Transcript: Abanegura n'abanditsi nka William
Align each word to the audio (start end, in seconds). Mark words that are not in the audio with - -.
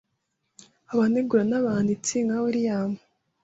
Abanegura 0.91 1.43
n'abanditsi 1.47 2.15
nka 2.25 2.37
William 2.43 2.91